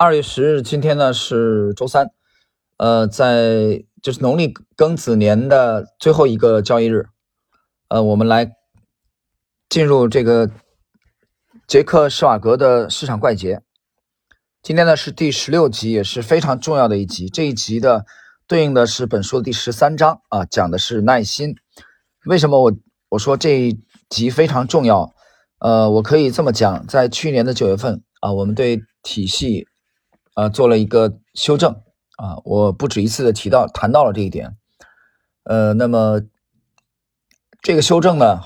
[0.00, 2.12] 二月十日，今天呢是周三，
[2.76, 7.06] 呃，在就是农历庚子年的最后一个交易日，
[7.88, 8.52] 呃，我们来
[9.68, 10.52] 进入这个
[11.66, 13.60] 杰克施瓦格的市场怪杰。
[14.62, 17.28] 今天呢是第十六集，也是非常重要的一集。
[17.28, 18.06] 这一集的
[18.46, 21.56] 对应的是本书的第十三章啊，讲的是耐心。
[22.26, 22.72] 为什么我
[23.08, 25.12] 我说这一集非常重要？
[25.58, 29.66] 呃，我可以这么讲，在去年的九月份啊，我们对体系。
[30.38, 31.82] 啊，做了一个修正
[32.16, 34.56] 啊，我不止一次的提到谈到了这一点，
[35.42, 36.22] 呃，那么
[37.60, 38.42] 这个修正呢，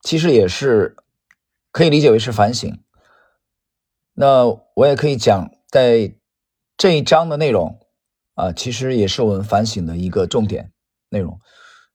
[0.00, 0.96] 其实也是
[1.72, 2.82] 可以理解为是反省。
[4.14, 6.14] 那我也可以讲，在
[6.78, 7.78] 这一章的内容
[8.32, 10.72] 啊，其实也是我们反省的一个重点
[11.10, 11.38] 内容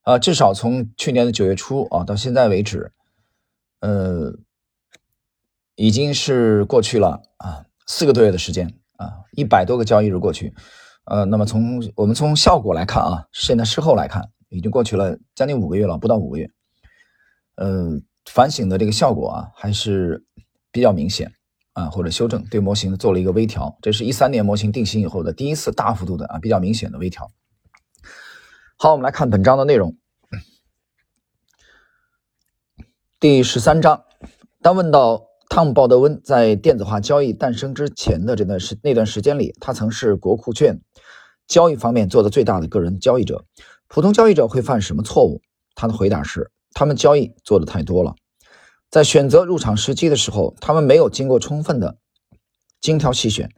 [0.02, 2.92] 啊，至少从去年的九月初啊到现在为止，
[3.80, 4.38] 呃，
[5.74, 8.78] 已经是过去了啊四个多月的时间。
[8.98, 10.54] 啊，一百多个交易日过去，
[11.04, 16.50] 呃，那么从我们从效果来看啊，现在事后来看，已经过去了将近五个月了，不到五个月，
[17.56, 20.24] 呃，反省的这个效果啊，还是
[20.72, 21.32] 比较明显
[21.74, 27.30] 啊，或者修正对模型做了一个微调，这是一三年模型定型以后的第一次大幅度的啊，比较明显的微调。
[28.76, 29.96] 好，我们来看本章的内容，
[33.20, 34.04] 第十三章，
[34.62, 35.35] 当问到。
[35.56, 40.78] 汤姆·鲍德温在电子化交易诞生之前的这段时那段时间里，他曾是国库券
[41.48, 43.42] 交易方面做的最大的个人交易者。
[43.88, 45.40] 普通交易者会犯什么错误？
[45.74, 48.14] 他的回答是：他们交易做的太多了，
[48.90, 51.96] 在选择入场时机的时候，他们没有经过充分的
[52.82, 53.48] 精挑细选。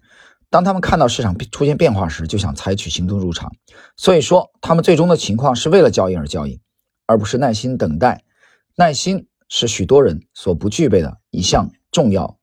[0.51, 3.51] 当他们看到市场出现变化时，就想采取行动入场。
[3.97, 6.61] 所以说，他们最终的情况是为了交易而交易，
[7.07, 8.23] 而不是耐心等待。
[8.77, 11.69] 耐心是许多人所不具备的一项。
[11.91, 12.39] 重要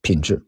[0.00, 0.46] 品质。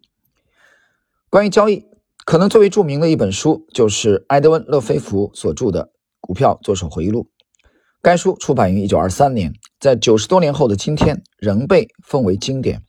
[1.31, 1.85] 关于交易，
[2.25, 5.87] 可能最为著名的一本书就是埃德温·勒菲弗所著的
[6.21, 7.25] 《股票作手回忆录》。
[8.01, 12.85] 该书出版于1923年，在九十多年后的今天仍被奉为经典。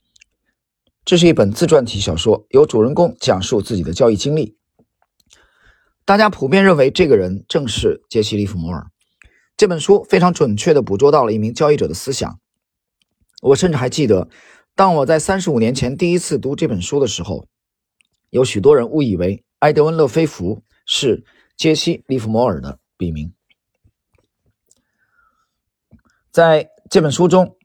[1.03, 4.57] 这是一本自传体小说，由主人公讲述自己的交易经历。
[6.03, 8.87] 大家普遍认为，这个人正是杰西·利弗摩尔。
[9.57, 12.39] 这本书非常准确地捕捉到了一名交易者的思想。
[13.41, 14.29] 我甚至还记得。
[14.75, 17.47] 当我在三十五年前第一次读这本书的时候，
[18.29, 21.23] 有许多人误以为埃德温·勒菲弗是
[21.55, 23.33] 杰西·利弗摩尔的笔名。
[26.29, 27.55] 在这本书中，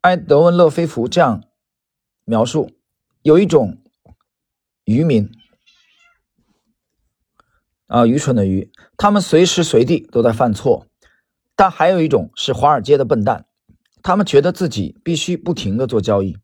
[0.00, 1.44] 埃德温·勒菲弗这样
[2.24, 2.72] 描述：
[3.22, 3.80] 有一种
[4.82, 5.30] 愚民
[7.86, 10.88] 啊，愚蠢的愚，他们随时随地都在犯错；
[11.54, 13.46] 但还有一种是华尔街的笨蛋。
[14.02, 16.36] 他们觉得自己必须不停地做交易。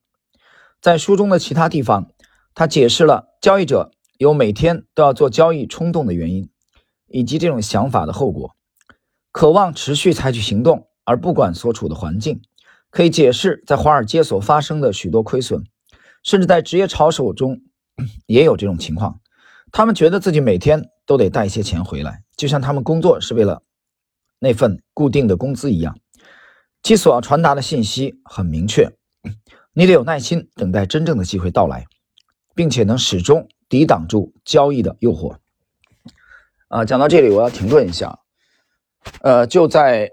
[0.81, 2.11] 在书中的其他地方，
[2.55, 6.51] 他解释了交易者有每天都要做交易冲动的原因，
[7.09, 8.55] 以及这种想法的后果。
[9.33, 12.41] 渴望持续采取行动而不管所处的环境，
[12.91, 15.65] 可以解释在华尔街所发生的许多亏损，
[16.23, 17.61] 甚至在职业炒手中
[18.27, 19.21] 也有这种情况。
[19.73, 23.63] 他们觉得自己每天都得带一些钱回来，就像他们工作是为了
[24.39, 25.99] 那份固定的工资一样。
[26.83, 28.93] 其所要传达的信息很明确，
[29.75, 31.85] 你得有耐心等待真正的机会到来，
[32.55, 35.37] 并且能始终抵挡住交易的诱惑。
[36.69, 38.21] 啊，讲到这里，我要停顿一下。
[39.21, 40.11] 呃，就在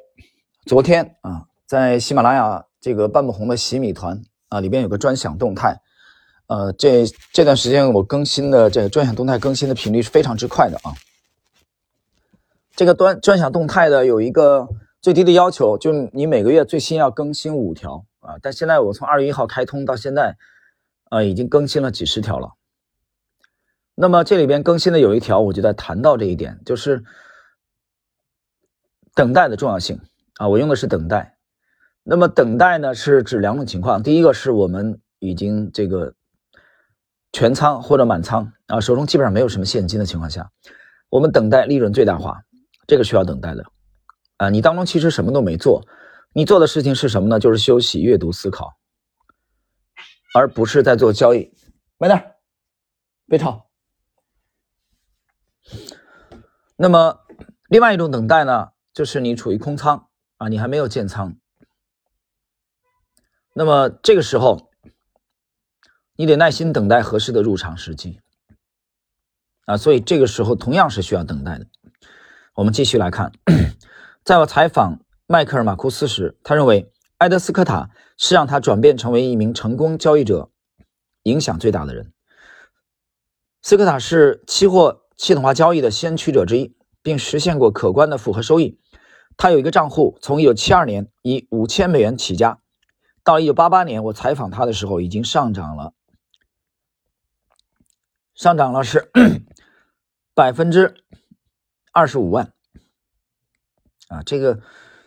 [0.66, 5.80] 昨天啊，在喜马拉雅这个半不红的洗米团啊里边有个专享动态。
[6.48, 10.94] 呃，这这段时间我更新的这个专享动态更新的频率是非常之快的啊。
[12.76, 14.68] 这个端专享动态的有一个。
[15.04, 18.38] 最低的要求就是你每个月最新要更新五条啊！
[18.42, 20.38] 但现在我从二月一号开通到现在，
[21.10, 22.54] 啊，已经更新了几十条了。
[23.96, 27.04] 那么这里边更新的有一条，我就在谈到这一点，就是
[29.14, 30.00] 等待的重要性
[30.38, 30.48] 啊！
[30.48, 31.36] 我用的是等待。
[32.04, 36.14] 那么等待呢，是指两种情况：第一个是我们已经这个
[37.34, 40.50] 全仓或者满仓啊，手中基本上没有什么现金的情况下，
[41.10, 42.46] 我们等待利润最大化，
[42.88, 43.66] 这个需要等待的。
[44.38, 45.86] 啊，你当中其实什么都没做，
[46.34, 47.40] 你做的事情是什么呢？
[47.40, 48.74] 就是休息、阅读、思考，
[50.34, 51.54] 而不是在做交易。
[51.98, 52.36] 慢点，
[53.28, 53.70] 别吵。
[56.76, 57.20] 那么，
[57.70, 61.38] 另外一种等待呢，就是你处于空仓啊，你还没有建仓。
[63.54, 64.72] 那么这个时候，
[66.16, 68.20] 你得耐心等待合适的入场时机
[69.66, 69.78] 啊。
[69.78, 71.68] 所以这个时候同样是需要等待的。
[72.56, 73.32] 我们继续来看。
[74.24, 80.50] 在我采访迈克尔·马库斯时，他认为埃德斯科塔是让他转变成为一名成功交易者
[81.24, 82.14] 影响最大的人。
[83.62, 88.80] 斯科塔是期货系统化交易的先驱者之一，并实现过可观的复合收益。
[89.36, 92.60] 他有一个账户，从1972年以五千美元起家，
[93.26, 95.94] 到1988年我采访他的时候，已经上涨了，
[98.34, 99.12] 上涨了是
[100.34, 100.96] 百分之
[101.92, 102.53] 二十五万。
[104.14, 104.60] 啊，这个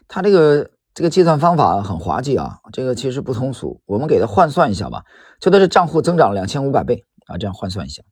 [0.09, 5.05] 他这个这个计算方法很滑稽啊，这个其实不通俗，我们给他换算一下吧，
[5.41, 8.03] 就他这账户增长两千五百倍啊，这样换算一下。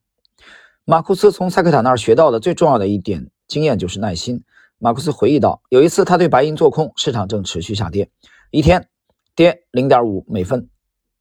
[0.85, 4.45] 马库斯从塞克塔那儿学到的最重要的一点经验就是耐心。
[4.79, 8.11] 马库斯回忆道：“有一次，他对白银做空，市场正持续下跌，
[8.51, 8.89] 一天
[9.35, 10.69] 跌零点五美分，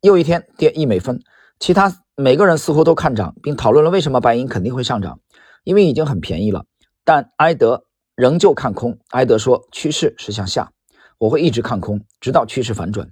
[0.02, 1.22] 又一天跌一美分。
[1.60, 5.20] 其他每个人似乎都看涨，并讨论了为什么白银肯定会上涨，
[5.64, 6.66] 因为已经很便宜了。
[7.06, 8.98] 但埃德仍旧看空。
[9.10, 10.72] 埃德说，趋势是向下，
[11.18, 13.10] 我会一直看空，直到趋势反转。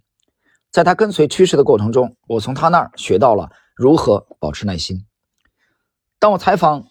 [0.71, 5.05] 在他跟随趋势的过程中，我从他那儿学到了如何保持耐心。”
[6.19, 6.87] 当我采访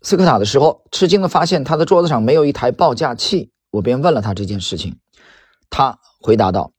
[0.00, 4.98] 斯科塔的时候，吃惊地发现他的桌子上没有一台报价器，我便问了他这件事情。
[5.70, 6.72] 他回答道：“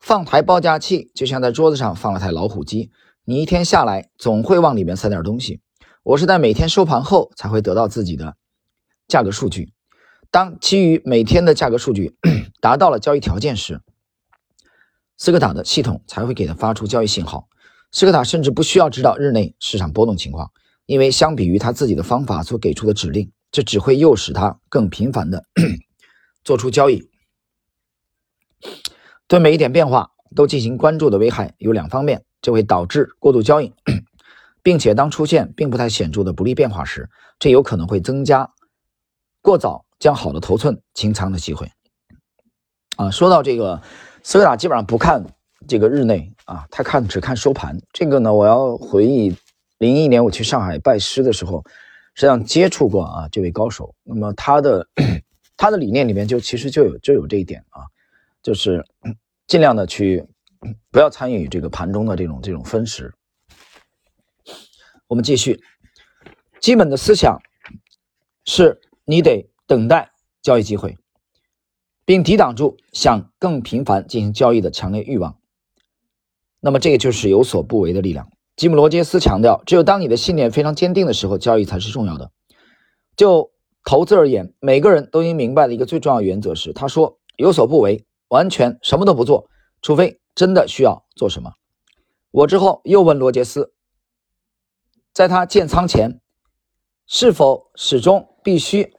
[0.00, 2.90] 放台报价器就像在桌子上放了台老虎机，
[3.24, 5.60] 你一天下来总会往里面塞点东西。
[6.02, 8.34] 我是在每天收盘后才会得到自己的
[9.06, 9.72] 价格数据。
[10.30, 12.16] 当基于每天的价格数据
[12.60, 13.80] 达到了交易条件时，
[15.16, 17.48] 斯科塔的系统才会给他发出交易信号。
[17.92, 20.50] 斯科塔甚至不需要知道日内市场波动情况。”
[20.86, 25.44] 因为相比于他自己的方法所给出的指令，这只会诱使他更频繁的
[26.42, 27.08] 做出交易。
[29.28, 33.72] 对每一点变化都进行关注的危害有两方面，这会导致过度交易，
[34.64, 38.50] 并且当出现并不太显著的不利变化时，这有可能会增加
[39.40, 41.70] 过早将好的头寸清仓的机会。
[42.96, 43.80] 啊，说到这个，
[44.24, 45.24] 斯柯达基本上不看
[45.68, 47.78] 这个日内啊，他看只看收盘。
[47.92, 49.36] 这个呢，我要回忆。
[49.78, 51.64] 零一年我去上海拜师的时候，
[52.14, 53.94] 实际上接触过啊这位高手。
[54.02, 54.86] 那么他的
[55.56, 57.84] 他的理念里面就其实就有就有这一点啊，
[58.42, 58.84] 就是
[59.46, 60.22] 尽量的去
[60.92, 63.14] 不要参与这个盘中的这种这种分时。
[65.06, 65.58] 我们继续，
[66.60, 67.40] 基本的思想
[68.44, 70.10] 是你得等待
[70.42, 70.98] 交易机会，
[72.04, 75.38] 并抵挡住想更频繁进行交易的强烈欲望。
[76.58, 78.28] 那么这个就是有所不为的力量。
[78.56, 82.32] 吉姆·罗杰斯强调，只有当你的信念非常坚定的时候，交易才是重要的。
[83.14, 83.52] 就
[83.84, 89.48] 投资而言，每个人都应明白的一个最重要原则是：他说，有所不为，完全什么都不做，
[89.82, 91.52] 除非真的需要做什么。
[92.32, 93.72] 我之后又问罗杰斯，
[95.12, 96.20] 在他建仓前，
[97.06, 98.92] 是否始终必须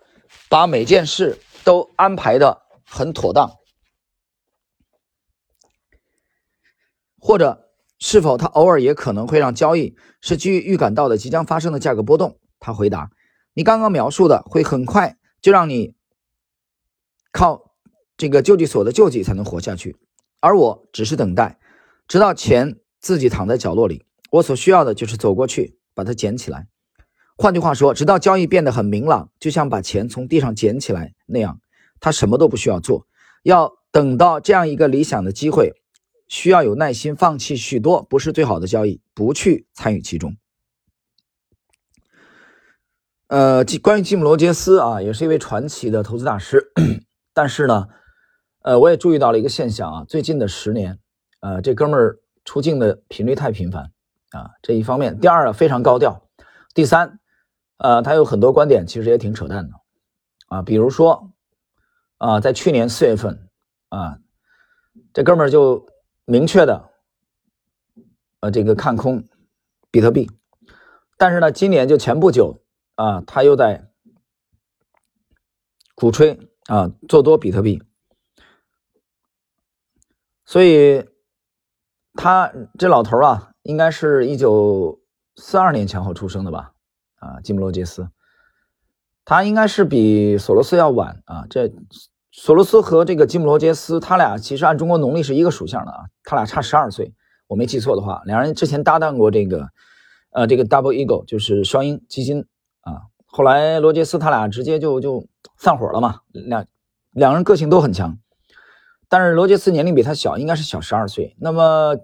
[0.50, 3.58] 把每件事都安排的很妥当，
[7.20, 7.68] 或者？
[8.04, 12.40] 是否他偶尔也可能会让交易是基于预感到的即将发生的价格波动？
[12.60, 13.12] 他回答
[13.54, 15.94] ：“你刚刚描述的会很快就让你
[17.32, 17.76] 靠
[18.18, 19.98] 这个救济所的救济才能活下去，
[20.40, 21.60] 而我只是等待，
[22.08, 24.04] 直到钱自己躺在角落里。
[24.32, 26.70] 我所需要的就是走过去把它捡起来。
[27.42, 31.60] 换句话说，直到交易变得很明朗，就像把钱从地上捡起来那样，
[32.00, 33.08] 他什么都不需要做，
[33.42, 35.74] 要等到这样一个理想的机会。”
[36.30, 40.38] 需要有耐心，放弃许多不是最好的交易，不去参与其中。
[43.28, 46.72] 呃，关于吉姆·罗杰斯啊，也是一位传奇的投资大师。
[47.34, 47.88] 但是呢，
[48.62, 51.00] 呃，我也注意到了一个现象啊，最近的十年，
[51.42, 53.92] 呃，这哥们儿出镜的频率太频繁
[54.30, 55.20] 啊，这一方面。
[55.20, 56.30] 第二，非常高调。
[56.74, 57.20] 第三，
[57.84, 59.74] 呃，他有很多观点其实也挺扯淡的
[60.48, 61.32] 啊，比如说
[62.18, 63.50] 啊，在去年四月份
[63.90, 64.20] 啊，
[65.14, 65.86] 这哥们儿就。
[66.26, 66.90] 明确的，
[68.40, 69.28] 呃，这个看空
[69.90, 70.30] 比特币，
[71.18, 72.62] 但是呢，今年就前不久
[72.96, 73.92] 啊，他又在
[75.96, 77.84] 鼓吹啊做多比特币，
[80.46, 81.10] 所以
[82.14, 85.02] 他这老头啊，应该是一九
[85.36, 86.74] 四二年前后出生的吧？
[87.22, 88.10] 啊，吉姆罗杰斯，
[89.24, 91.72] 他应该是比索罗斯要晚啊，这。
[92.34, 97.14] 索罗斯和这个吉姆罗杰斯，他俩其实按中国农历是一个属相的啊，他俩差十二岁，
[97.46, 99.68] 我没记错的话，两人之前搭档过这个，
[100.32, 102.46] 呃，这个 Double Eagle 就是双鹰基金
[102.80, 103.02] 啊。
[103.26, 106.66] 后来罗杰斯他俩直接就就散伙了嘛，两
[107.12, 108.18] 两人个性都很强，
[109.10, 111.36] 但是罗杰斯年龄比他小，应该是小十二岁。
[111.38, 111.98] 那么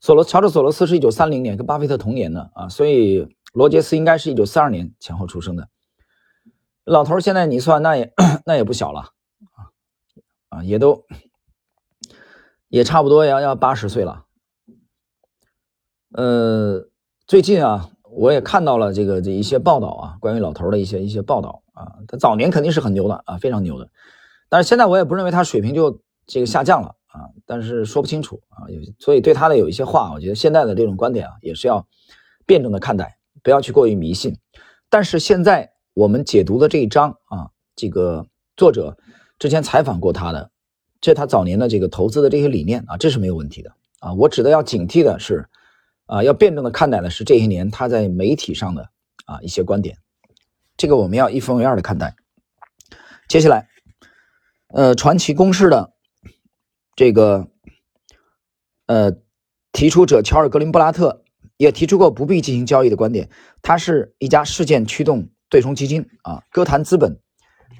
[0.00, 5.68] 索罗乔治索罗斯是一九三零年，跟巴菲特同年的啊，所以罗杰斯应该是一九四二年前后出生的。
[6.82, 8.12] 老头现在你算那也
[8.44, 9.00] 那也不小了
[10.50, 11.06] 啊啊，也都
[12.68, 14.24] 也差不多要要八十岁了。
[16.10, 16.88] 呃，
[17.28, 23.88] 最近啊，我也看到了这个这一些报道啊，关于老头的一些一些报道啊，他早年肯定是很牛的啊，非常牛的，
[24.48, 31.86] 但是现在我也不认为他水平就这个下降了啊，但是说不清楚啊，有所以对他的有一些话，我觉得现在的这种观点啊，也是要
[32.44, 34.36] 辩证的看待，不要去过于迷信。
[34.90, 38.98] 但是现在我们解读的这一章啊，这个作者
[39.38, 40.50] 之前采访过他的，
[41.00, 43.70] 这他早年的这个投资的这些理念啊，这是没有问题的
[44.00, 45.48] 啊，我指的要警惕的是。
[46.06, 48.90] 啊，要辩证的看待的是这些年他在媒体上的
[49.24, 49.96] 啊一些观点，
[50.76, 52.14] 这个我们要一分为二的看待。
[53.26, 53.70] 接下来，
[54.68, 55.94] 呃，传奇公式的
[56.94, 57.48] 这个
[58.84, 59.12] 呃
[59.72, 61.23] 提出者乔尔格林布拉特
[61.56, 63.28] 也提出过不必进行交易的观点。
[63.62, 67.18] 他是一家事件驱动对冲基金啊，歌坛资本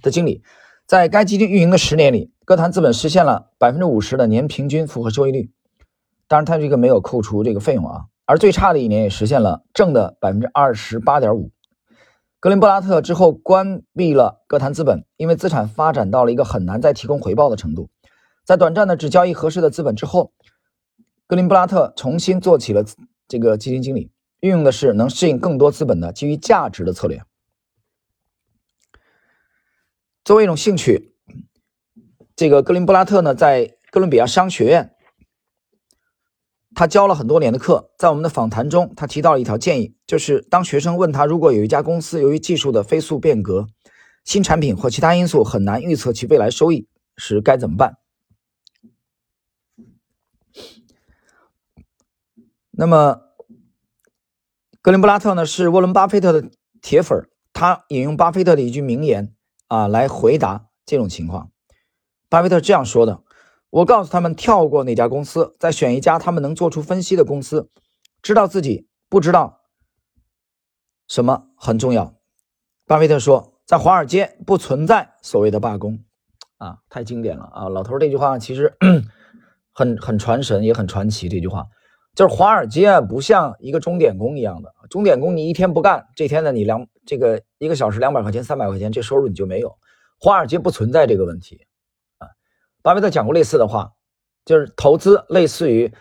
[0.02, 0.42] 的经理，
[0.86, 5.50] 在该基金运营的十年里，歌坛资本实现了百分之五十的年平均复合收益率。
[6.26, 8.06] 当然，他这个没有扣除这个费用啊。
[8.26, 11.50] 而最差的一年也实现了正的百分之二十八点五。
[12.40, 17.90] 格林布拉特之后关闭了歌坛资本，因为资产发展到了一个很难再提供回报的程度。
[18.44, 20.32] 在短暂的只交易合适的资本之后，
[21.26, 22.84] 格林布拉特重新做起了
[23.28, 27.22] 这个基金经理，运用的是能适应更多资本的基于价值的策略。
[30.24, 31.14] 作为一种兴趣，
[32.34, 34.90] 这个格林布拉特呢，在哥伦比亚商学院。
[36.76, 43.68] 他教了很多年的课，在我们的访谈中，他提到了一条建议，就是当学生问他，如果有一家公司由于技术的飞速变革、
[44.24, 47.98] 新产品或其他因素很难预测其未来收益时，该怎么办？
[52.76, 53.20] 那么，
[54.82, 56.50] 格林布拉特呢是沃伦巴菲特的
[56.82, 59.34] 铁粉，他引用巴菲特的一句名言
[59.68, 61.50] 啊来回答这种情况。
[62.28, 63.22] 巴菲特这样说的。
[63.70, 67.70] 我告诉他们跳过哪家公司，再选一家他们能做出分析的公司，
[68.22, 69.62] 知道自己不知道
[71.08, 72.14] 什么很重要。
[72.86, 76.04] 巴菲特说，在华尔街不存在所谓的罢工，
[76.58, 77.68] 啊，太经典了啊！
[77.68, 78.76] 老头这句话其实
[79.74, 81.28] 很很传神，也很传奇。
[81.28, 81.66] 这句话
[82.14, 89.76] 就是华尔街，不像一个钟点工一样的，钟点工你一天不干，这天呢你两这个一个小时两百块钱、三百块钱，这收入你就没有。
[90.18, 91.66] 华尔街不存在这个问题。
[92.82, 93.92] 巴菲特讲过类似的话，
[94.44, 95.92] 就是投资类似于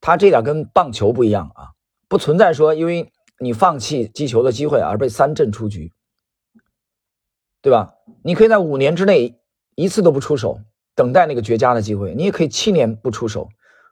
[0.00, 1.70] 他这点跟棒球不一样啊，
[2.08, 5.92] 不存在说因为你放弃击球的机会而被三振出局，
[7.62, 7.94] 对吧？
[8.22, 9.40] 你可以在五年之内
[9.74, 10.60] 一次都不出手，
[10.94, 13.48] 等待那个绝佳的机会；你也可以七年不出手，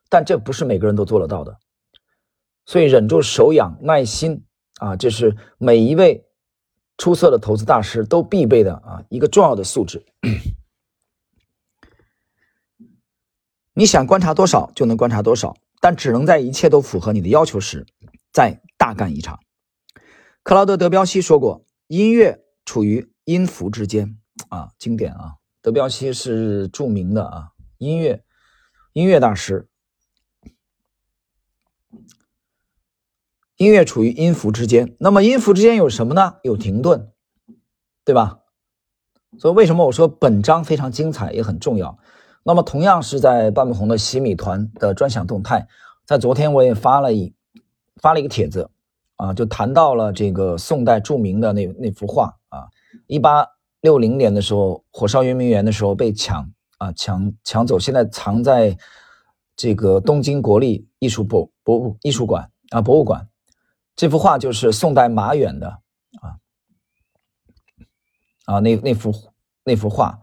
[0.09, 1.57] 但这不是每个人都做得到的。
[2.71, 4.45] 所以忍住手痒、耐心
[4.79, 6.25] 啊，这是每一位
[6.99, 10.07] 出色的投资大师都必备的啊一个重要的素质。
[13.75, 17.85] 你想观察多少就能观察多少，但只能在一切都符合你的要求时，
[18.33, 19.41] 再大干一场。
[20.45, 24.17] 克劳德·德彪西说过：“音乐处于音符之间。”
[24.49, 25.35] 啊，经典啊！
[25.61, 27.49] 德彪西是著名的啊
[27.79, 28.23] 音乐
[28.93, 29.67] 音乐大师。
[33.61, 36.37] 音乐处于音符之间，那么音符之间有什么呢？
[36.43, 37.11] 有停顿，
[38.07, 38.39] 对吧？
[39.39, 41.99] 所以为什么我说本章非常精彩，也很重要？
[42.43, 45.69] 那么，同样是在半不红的洗米团的专享动态，
[46.07, 47.35] 在昨天我也发了一
[47.97, 48.71] 发了一个帖子，
[49.17, 52.65] 啊，就谈到了这个宋代著名的那那幅画啊，
[53.09, 53.47] 一八
[53.83, 58.75] 六零年的时候，火烧圆明园的时候被抢啊抢抢走，现在藏在
[59.55, 63.29] 这个东京国立艺术博博物艺术馆啊博物馆，
[64.01, 65.83] 这幅画就是宋代马远的
[66.23, 66.41] 啊
[68.47, 69.13] 啊那那幅
[69.63, 70.23] 那幅画。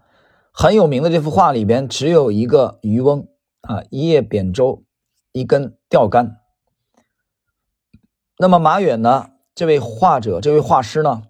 [0.51, 3.27] 很有名的这幅画里边只有一个渔翁
[3.61, 4.83] 啊，一叶扁舟，
[5.31, 6.41] 一根钓竿。
[8.39, 9.29] 那么马远呢？
[9.53, 11.25] 这位画者，这位画师呢，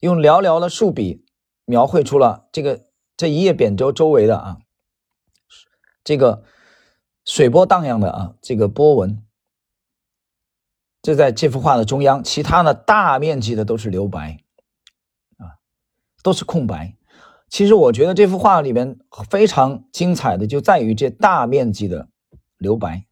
[0.00, 1.26] 用寥寥的数笔
[1.66, 4.56] 描绘出了这个这一叶扁舟周围的啊，
[6.02, 6.42] 这个
[7.26, 9.22] 水波荡漾的啊，这个波纹。
[11.06, 14.40] 这在这幅画的中央，其他呢大面积的都是留白
[15.38, 15.54] 啊，
[16.20, 16.96] 都是空白。
[17.48, 18.98] 其实我觉得这幅画里面
[19.30, 22.08] 非常精彩的就在于这大面积的
[22.58, 23.06] 留白。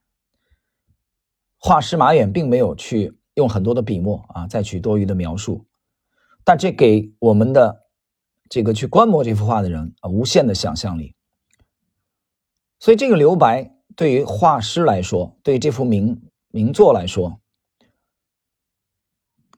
[1.57, 5.65] 画师马远并没有去用很多的笔墨啊，再去多余的描述，
[6.43, 7.85] 但这给我们的
[8.49, 11.15] 这个去观摩这幅画的人啊无限的想象力。
[12.81, 17.39] 所以这个留白对于画师来说，对这幅名名作来说。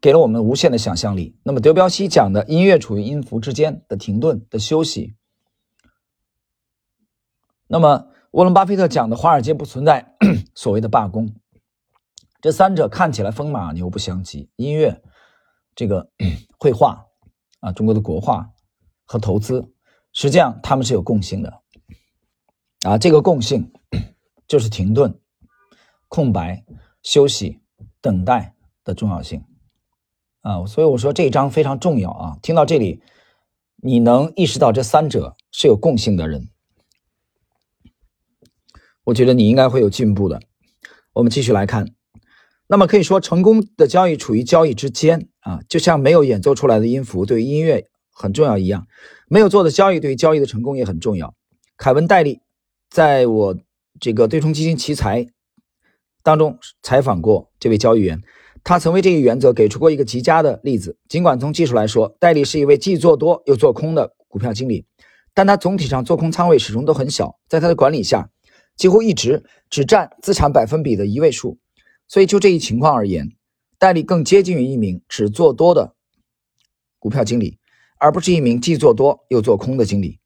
[0.01, 1.39] 给了我们无限的想象力。
[1.43, 5.15] 那么德彪西讲的音乐处于音符之间的停顿的休息，
[7.67, 10.17] 那么沃伦巴菲特讲的华尔街不存在
[10.55, 11.35] 所谓的罢工，
[12.41, 15.03] 这三者看起来风马牛不相及，音乐、
[15.75, 16.11] 这个
[16.59, 17.07] 绘画
[17.61, 18.51] 啊，中国的国画
[19.05, 19.73] 和投资，
[20.13, 21.63] 实际上他们是有共性的
[22.83, 22.99] 啊。
[22.99, 23.73] 这个共性
[24.47, 25.19] 就是停顿、
[26.09, 26.65] 空白、
[27.03, 27.61] 休息、
[28.01, 29.43] 等待的重要性
[30.47, 30.65] 啊。
[30.67, 32.39] 所以我说这一章非常重要啊。
[32.43, 33.01] 听到这里，
[33.83, 36.49] 你能意识到这三者是有共性的人，
[39.05, 40.41] 我觉得你应该会有进步的。
[41.15, 41.89] 我们继续来看。
[42.69, 48.89] 那么可以说，成功的交易处于交易之间啊，就像没有演奏出来的音符对于音乐很重要一样，
[49.29, 51.35] 没有做的交易对于交易的成功也很重要。
[51.77, 52.41] 凯文·戴利
[52.91, 53.57] 在我
[54.01, 55.29] 这个对冲基金奇才
[56.25, 58.21] 当中采访过这位交易员，
[58.69, 60.99] 他曾为这一原则给出过一个极佳的例子。
[61.09, 64.85] 尽管从技术来说，戴利是一位既做多又做空的股票经理，
[65.33, 68.29] 但他总体上做空仓位始终都很小，在他的管理下，
[68.75, 71.61] 几乎一直只占资产百分比的一位数。
[72.09, 73.31] 所以就这一情况而言，
[73.79, 75.95] 戴利更接近于一名只做多的
[76.99, 77.61] 股票经理，
[78.01, 80.19] 而不是一名既做多又做空的经理。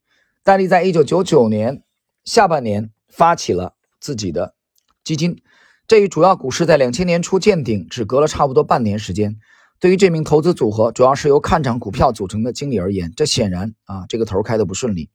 [0.42, 1.82] 戴利在一九九九年
[2.24, 4.54] 下半年发起了自己的
[5.04, 5.42] 基金，
[5.90, 9.40] 这与主要股市在两千年初见顶只隔了差不多半年时间。
[9.80, 15.10] 对于这名投资组合主要是由看涨股票组成的经理而言，这显然啊这个头开的不顺利。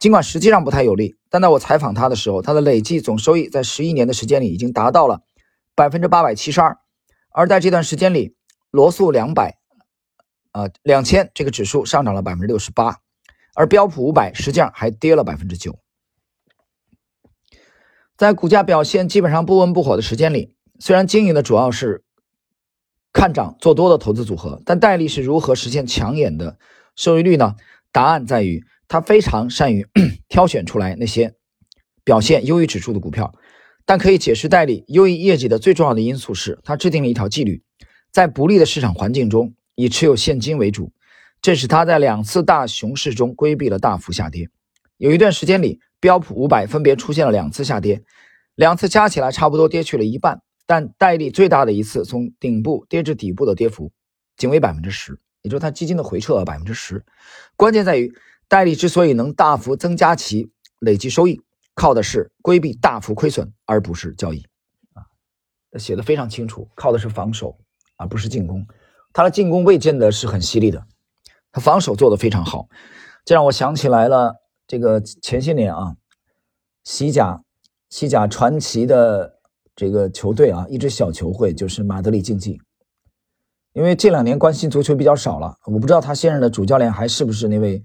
[0.00, 5.20] 尽管实际上不太有利，但在我采访他的时候，他的累计总收益在十一年的时间里已经达到了。
[5.76, 6.76] 百分之八百七十二，
[7.32, 8.34] 而在这段时间里，
[8.72, 9.58] 罗素两百，
[10.50, 12.98] 呃，两千这个指数上涨了百分之六十八，
[13.54, 15.78] 而标普五百实际上还跌了百分之九。
[18.20, 22.04] 在股价表现基本上不温不火的时间里，虽然经营的主要是
[23.14, 26.58] 看涨做多的投资组合，但戴利是如何实现抢眼的
[26.94, 27.56] 收益率呢？
[27.90, 29.86] 答案在于他非常善于
[30.28, 31.32] 挑选出来那些
[32.04, 33.32] 表现优于指数的股票。
[33.86, 37.62] 但可以解释代理优异业绩的最重要的因素是，他制定了一条纪律，
[38.12, 40.92] 在不利的市场环境中以持有现金为主，
[41.40, 44.50] 这使他在两次大熊市中规避了大幅下跌。
[44.98, 48.02] 有一段时间里，标普五百分别出现了两次下跌，
[48.54, 53.92] 两次加起来差不多跌去了一半，但戴利最大的一次从顶部跌至底部的跌幅
[54.36, 57.04] 仅为百分之十，也就是他基金的回撤百分之十。
[57.56, 58.12] 关键在于，
[58.48, 61.42] 戴利之所以能大幅增加其累计收益。
[61.72, 64.44] 靠的是规避大幅亏损，而不是交易，
[64.92, 65.06] 啊，
[65.78, 67.56] 写的非常清楚，靠的是防守，
[67.96, 68.66] 而不是进攻。
[69.14, 70.84] 他的进攻未见得是很犀利的，
[71.52, 72.68] 他防守做得非常好，
[73.24, 74.34] 这让我想起来了，
[74.70, 75.96] 这个前些年啊，
[76.84, 77.42] 西甲，
[77.88, 79.40] 西甲传奇的
[79.74, 82.60] 这个球队啊，一支小球会就是马德里竞技，
[83.72, 87.82] 因为这两年关心足球比较少了，我不知道他现任的主教练还是不是那位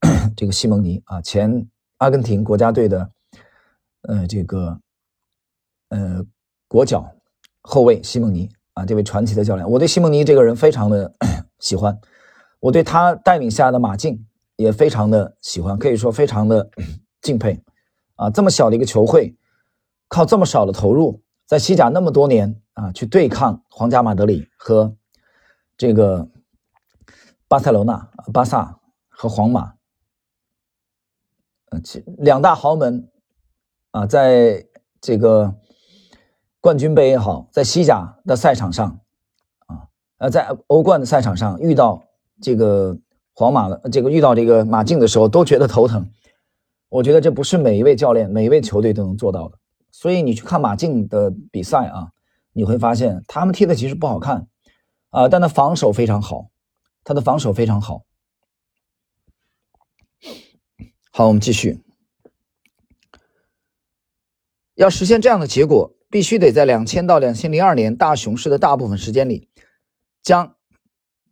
[0.36, 3.10] 这个西蒙尼啊，前阿根廷国家队的。
[4.02, 4.78] 呃，这个，
[5.88, 6.22] 呃，
[6.68, 7.14] 国脚
[7.62, 11.14] 后卫西蒙尼啊，这位传奇的教练，我对西蒙尼这个人非常的
[11.60, 11.98] 喜欢，
[12.60, 14.26] 我对他带领下的马竞
[14.60, 16.70] 也非常的喜欢，可以说非常的
[17.22, 17.62] 敬佩
[18.16, 18.30] 啊。
[18.30, 19.36] 这么小的一个球会，
[20.08, 24.94] 靠这么少的投入，在西甲那么多年啊，去对抗皇家马德里和
[25.76, 26.28] 这个
[27.48, 29.74] 巴塞罗那、巴萨和皇马，
[31.70, 31.80] 呃，
[32.18, 33.06] 两大豪门。
[33.92, 34.68] 啊，在
[35.00, 35.56] 这个
[36.60, 39.00] 冠军杯也好，在西甲的赛场上，
[39.66, 42.04] 啊，呃，在欧冠的赛场上遇到
[42.40, 42.96] 这个
[43.40, 46.10] 皇马的这个遇到这个马竞的时候，都觉得头疼。
[46.90, 49.56] 我觉得这不是每一位教练、每一位球队都能做到的。
[49.90, 52.10] 所以你去看马竞的比赛啊，
[52.52, 54.46] 你会发现他们踢的其实不好看
[55.08, 56.50] 啊，但他防守非常好，
[57.02, 58.04] 他的防守非常好。
[61.10, 61.82] 好，我们继续。
[64.74, 69.48] 要实现这样的结果，必须得在两千到两千零二年大熊市的大部分时间里，
[70.22, 70.56] 将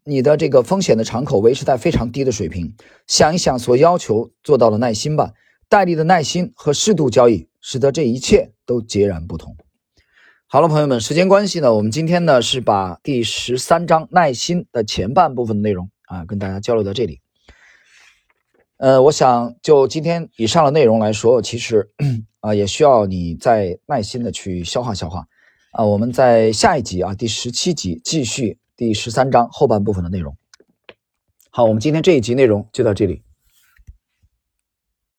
[0.09, 2.75] 你的这个风险的敞口维持在非常低的水平。
[3.07, 5.35] 想一想所要求做到的耐心吧，
[5.69, 9.55] 戴笠的耐心和适度交易，使得这一切都截然不同。
[10.47, 17.21] 好了，朋友们，时间关系呢，我们今天呢是把第十三章耐心的前半部分的内容啊，跟大家交流到这里。
[18.79, 21.91] 呃，我想就今天以上的内容来说，其实
[22.41, 25.27] 啊，也需要你再耐心的去消化消化。
[25.73, 30.37] 啊，我们在下一集啊，第十七集继续第十三章后半部分的内容。
[31.51, 33.25] 好，我们今天这一集内容就到这里。